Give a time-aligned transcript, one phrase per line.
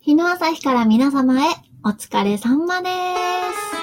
[0.00, 1.48] 日の朝日から皆様へ
[1.84, 3.78] お疲れ様です。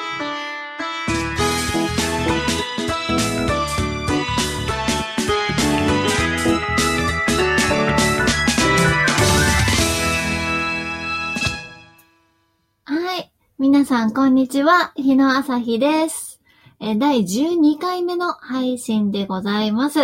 [12.86, 13.32] はい。
[13.59, 14.93] 皆さん、こんにちは。
[14.95, 16.41] 日の朝日です。
[16.79, 20.00] え第12回目の配信でございます。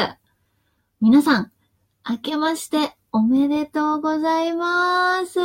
[1.00, 1.52] 皆さん、
[2.08, 5.38] 明けましておめでとうございます。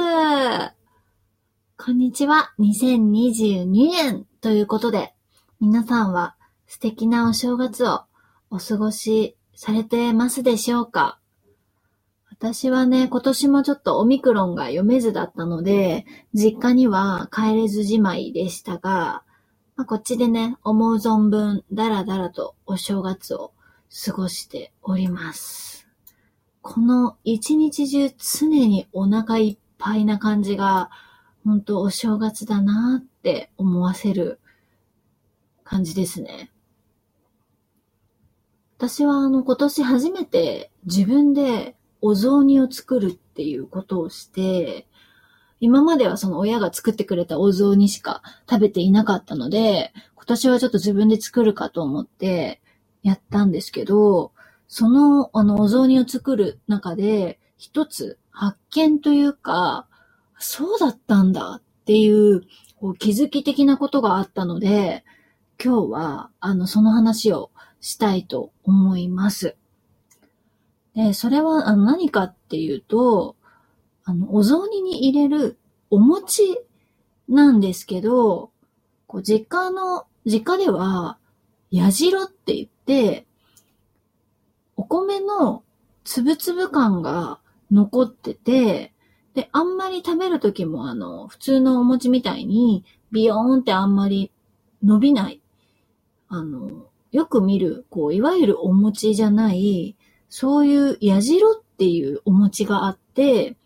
[1.76, 2.52] こんにちは。
[2.60, 5.14] 2022年ということで、
[5.60, 6.36] 皆さんは
[6.68, 8.04] 素敵なお正月を
[8.50, 11.18] お過ごしされてますでしょうか？
[12.30, 19.24] 私はね、今年もちょっとオミクロンが読めずだったので、実家には帰れずじまいでしたが、
[19.74, 23.52] まあ、こっちでね、思う存分、だらだらとお正月を
[24.04, 25.85] 過ごしております。
[26.68, 30.90] この一日中常にお腹いっぱいな感じが、
[31.44, 34.40] 本当お正月だなって思わせる
[35.62, 36.50] 感じですね。
[38.78, 44.88] 私はあの今年初めて自分でお雑煮を作るっていうことをして、
[45.60, 52.60] 今まではその親が作ってくれたお雑煮しか食べていなかったので、今年はちょっと自分で作るかと思って
[53.04, 54.32] やったんですけど、
[54.68, 59.86] そのあのお雑煮を作る中で一つ発見というか、
[60.38, 62.42] そうだったんだっていう
[62.78, 65.04] こう気づき的なことがあったので、
[65.62, 67.50] 今日はあのその話を
[67.80, 69.56] したいと思います。
[70.94, 73.36] で、それはあの何かっていうと、
[74.04, 75.58] あの、お雑煮に入れる
[75.90, 76.58] お餅
[77.28, 78.50] なんですけど、
[79.06, 81.18] こう実家の、実家では、
[81.70, 83.26] やじろって言って、
[84.76, 85.62] お米の
[86.04, 88.92] つぶつぶ感が残ってて、
[89.34, 94.30] で、あんまり食べるときもあの、普通のお餅みたいに、ビヨーンってあんまり
[94.82, 95.40] 伸びない。
[96.28, 99.96] あの、よく見る、こう、いわゆるお餅じゃない、
[100.28, 103.56] そういうやじろっていうお餅があって、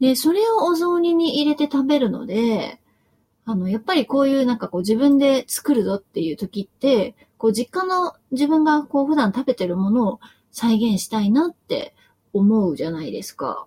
[0.00, 2.80] で、それをお雑煮に入れて食べるので、
[3.44, 10.20] あの、やっぱりこういうなんかこう自分で作るぞっていう時って、こう実家の自分がこう普段食べてるものを
[10.52, 11.94] 再現したいなって
[12.32, 13.66] 思うじゃないですか。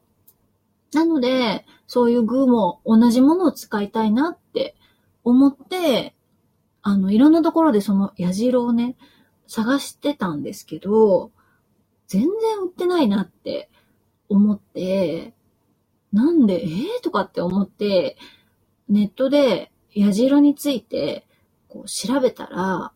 [0.94, 4.76] なので、そういう具も同じものを使いたいなって
[5.24, 6.16] 思って、
[6.82, 8.96] あの、いろんなところでその矢印をね、
[9.48, 11.32] 探してたんですけど、
[12.08, 12.30] 全然
[12.64, 13.70] 売ってないなって
[14.30, 15.34] 思って、
[16.14, 18.18] なんで、えー、とかって思って、
[18.88, 21.26] ネットで矢印について
[21.68, 22.92] こう調べたら、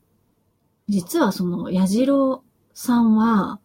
[0.88, 2.42] 実はその矢印
[2.74, 3.60] さんは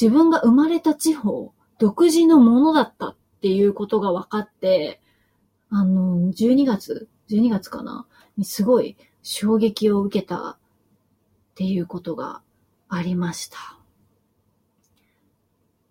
[0.00, 5.00] 自分が生まれた地方独自のものだったっていうことが分かって、
[5.70, 10.56] あの、12月、12月かなにすごい衝撃を受けたっ
[11.54, 12.42] ていうことが
[12.88, 13.58] ありました。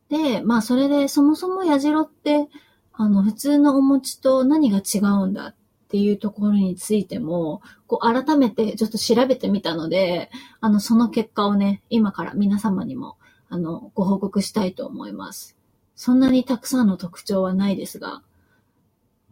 [0.10, 2.50] で、まあそれでそもそも矢印って
[2.94, 5.56] あの、普通のお餅と何が違うんだっ
[5.88, 10.30] ていうところについても、こう、改めてちょっと調べてみたので、
[10.60, 13.18] あの、その結果をね、今から皆様にも、
[13.52, 15.58] あの、ご報告したいと思います。
[15.94, 18.24] そんなにたくさんの特徴はないですが、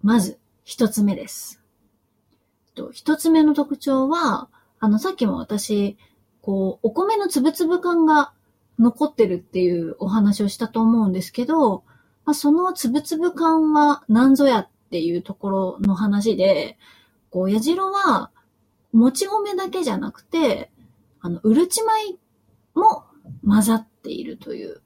[0.04, 1.62] まず、一つ目です。
[2.92, 5.98] 一つ目の特徴は、あの、さっきも私、
[6.42, 8.34] こう、お米のつぶつぶ感が
[8.78, 11.86] 残ってるっていうお話をしたと思うんですけど、
[12.26, 16.78] まあ、そのつぶつぶ感は何ぞやっていうところの話で、
[17.30, 18.32] こう、やじは、
[18.92, 20.72] もち米だけじゃなくて、
[21.22, 22.18] あの、うるち米
[22.76, 23.06] も
[23.46, 24.82] 混ざっているという。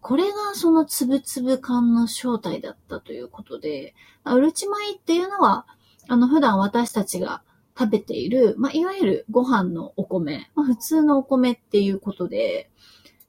[0.00, 3.94] これがそのつぶつぶ感の正体だったということで、
[4.26, 5.66] うるち米っていうのは、
[6.08, 7.42] あの、普段私たちが
[7.78, 12.70] 食べている、まあ、いわゆるご飯のお米、まあ、普通のお米っていうことで、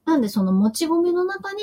[0.04, 1.62] なんでそのもち米の中に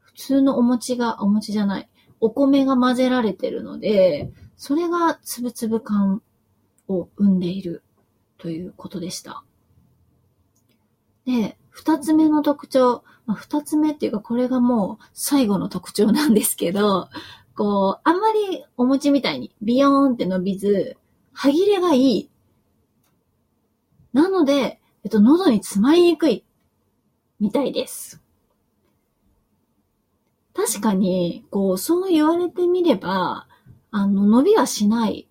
[0.00, 1.88] 普通のお餅が、お餅じゃない、
[2.20, 6.22] お米が混ぜられてるので、それがつぶつぶ感
[6.88, 7.82] を生んでいる
[8.38, 9.44] ということでした。
[11.26, 13.02] で、二つ目の特徴、
[13.32, 17.08] 二つ目っていうかこれがもう最後の特徴なんですけど、
[17.54, 20.96] こう、あんまりお餅みたいにビヨーンって伸びず、
[21.32, 22.30] 歯切れがいい。
[24.12, 26.44] なので、えっと、喉に詰まりにくい、
[27.38, 28.20] みたいです。
[30.54, 33.46] 確かに、こう、そう言われてみれば、
[33.90, 35.28] あの、伸びはしない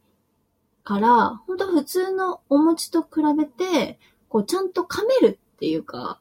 [0.83, 6.19] から、本当普通のお餅と比べて、こう、ちゃんと噛めるっていうか、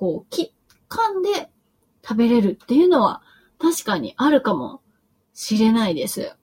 [0.00, 0.54] こう、き、
[0.88, 1.50] 噛んで
[2.02, 3.20] 食べれるっていうのは、
[3.58, 4.80] 確かにあるかも
[5.34, 6.34] しれないです。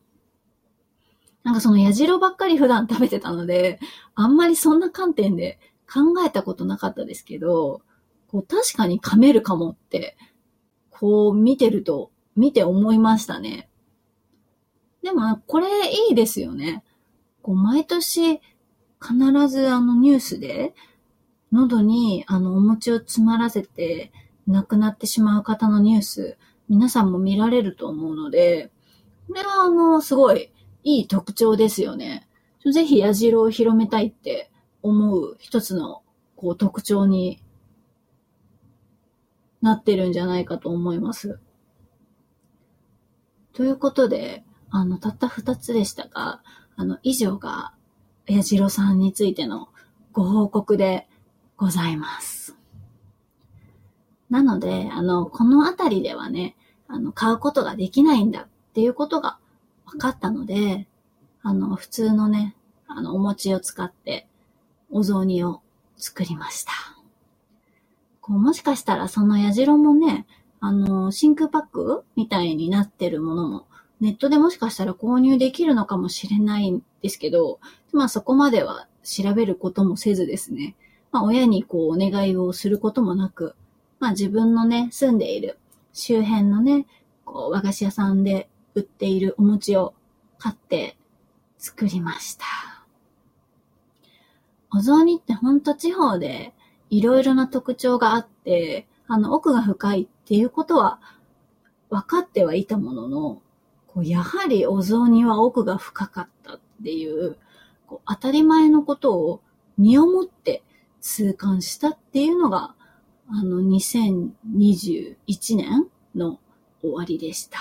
[1.44, 3.80] なんかその矢白ばっかり普段食べてたので、
[4.14, 5.60] あんまりそんな観点で
[5.92, 7.82] 考えたことなかったですけど、
[8.28, 10.18] こう確かに噛めるかもって、
[10.92, 13.70] こう見てると、見て思いましたね。
[15.02, 15.68] でも、これ
[16.10, 16.84] いいですよね。
[17.42, 18.40] こう毎年
[19.02, 20.76] 必ずあのニュースで
[21.58, 24.12] 喉にあのお餅を詰まらせて
[24.48, 26.38] 亡くなってしまう方のニュース、
[26.70, 28.72] 皆さんも見られると思うので、
[29.28, 30.52] これはあの、すごい
[30.84, 32.28] いい特徴ですよね。
[32.72, 34.52] ぜひ矢印を広めたいって
[34.84, 36.04] 思う一つの
[36.36, 37.42] こう特徴に
[39.62, 41.40] なってるんじゃないかと思います。
[43.54, 46.44] ということで、あの、たった二つでしたが、
[46.76, 47.74] あの、以上が、
[48.28, 49.70] 矢印さんについての
[50.12, 51.07] ご報告で
[51.58, 52.56] ございます。
[54.30, 56.56] なので、あの、このあたりではね、
[56.88, 59.40] あの、買うことができないんだっていうことが
[59.86, 60.88] 分かったので、
[61.42, 62.56] あの、普通のね、
[62.88, 64.28] あの、お餅を使って
[64.90, 65.62] お雑煮を
[65.98, 66.72] 作りました。
[68.22, 70.26] こうもしかしたらその矢印もね、
[70.60, 73.66] あの、真空パックみたいになってるものも、
[74.02, 77.60] ネットでもしかしたら購入できるのかもしれないんですけど、
[77.94, 80.76] まあそこまでは調べることもせずですね、
[81.12, 83.56] まあ親にこうお願いをすることもなく、
[84.00, 85.58] まあ自分のね、住んでいる
[85.94, 86.86] 周辺のね、
[87.26, 89.94] こう和菓子屋さんで売っているお餅を
[90.38, 90.98] 買って
[91.58, 92.46] 作りました。
[94.72, 96.54] お雑煮ってほんと地方で
[96.90, 101.00] いろいろな特徴があって、あの奥が深いっていうことは
[101.90, 103.42] 分かってはいたものの、
[103.88, 107.38] こうやはりお雑煮は奥が深かったっていう、
[107.88, 109.42] こう当たり前のことを
[109.78, 110.64] 身をもって
[111.08, 112.76] 痛感したっていうのが、
[113.30, 115.16] あの2021
[115.56, 116.38] 年の
[116.82, 117.58] 終わりでした。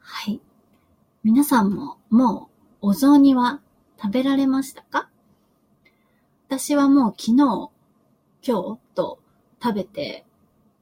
[0.00, 0.40] はい。
[1.22, 2.50] 皆さんもも
[2.82, 3.60] うお雑煮は
[4.02, 5.08] 食べられましたか？
[6.48, 7.70] 私はもう昨日、今
[8.42, 9.20] 日と
[9.62, 10.24] 食べて、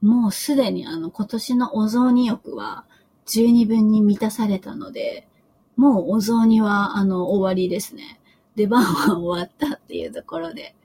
[0.01, 2.85] もうすでにあの今年のお雑煮欲は
[3.27, 5.27] 十二分に満たされたので、
[5.75, 8.18] もうお雑煮はあの終わりですね。
[8.55, 10.75] 出番は終わったっていうところで。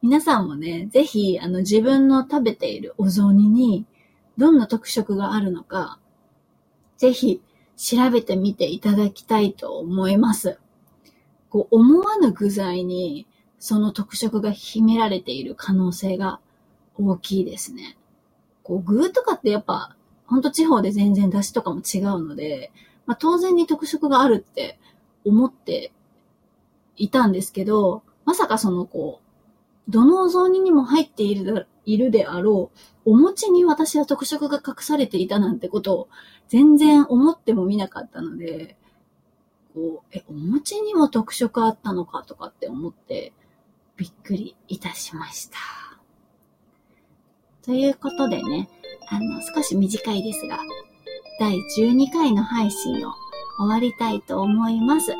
[0.00, 3.84] 皆さんもね、ぜひあの自分の食べているお雑煮に
[4.36, 5.98] どんな特色があるのか、
[6.96, 7.42] ぜひ
[7.76, 10.58] 調べてみていただきたいと思います。
[11.50, 13.26] こう思わぬ具材に
[13.58, 16.40] その特色が秘められている可能性が
[16.96, 17.96] 大きいですね。
[18.62, 19.96] こう、具とかってやっぱ、
[20.26, 22.70] ほんと地方で全然出汁とかも違うので、
[23.06, 24.78] まあ当然に特色があるって
[25.24, 25.90] 思って
[26.98, 32.70] いたんですけど、まさかそのこう、どのお雑煮にも入っているいるであろ
[33.06, 36.08] う、お餅に私は特色が隠されていたなんてことを
[36.48, 38.76] 全然思ってもみなかったので、
[39.74, 43.32] こう、え、お餅にも特色あったのかとかって思って、
[43.96, 45.56] びっくりいたしました。
[47.62, 48.68] ということでね、
[49.08, 50.58] あの、少し短いですが、
[51.40, 53.12] 第12回の配信を
[53.58, 55.12] 終わりたいと思います。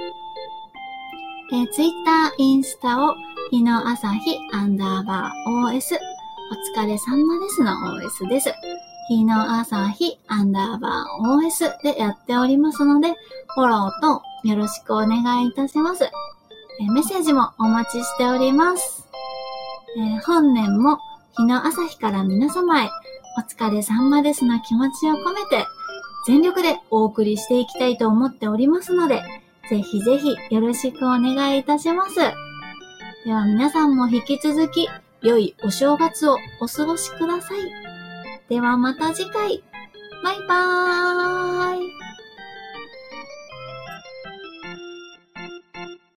[1.50, 3.14] えー、Twitter、インスタを
[3.50, 5.96] 日の朝日アンダーバー OS
[6.76, 8.52] お疲れ様ですの OS です。
[9.08, 13.14] 日の朝日アンダーバー OS でやっておりますので、
[13.54, 16.04] フォローとよろしくお願いいたします。
[16.04, 16.10] え
[16.92, 19.08] メッセージもお待ちしております。
[19.96, 20.98] えー、本年も
[21.34, 22.90] 日の朝日から皆様へ
[23.38, 25.64] お疲れ様ですの気持ちを込めて
[26.26, 29.22] 全力でお送りしていきたいと思っておりますので、
[29.68, 32.16] ぜひぜひよろしくお願いいたします。
[33.24, 34.88] では皆さんも引き続き
[35.22, 37.60] 良いお正月をお過ごしください。
[38.48, 39.62] ではまた次回。
[40.24, 41.97] バイバーイ。